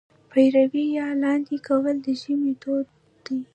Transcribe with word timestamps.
پېروی 0.29 0.85
یا 0.97 1.07
لاندی 1.21 1.57
کول 1.67 1.95
د 2.05 2.07
ژمي 2.21 2.53
دود 2.61 2.87
دی. 3.25 3.39